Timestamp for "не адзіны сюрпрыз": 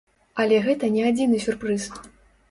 0.95-1.85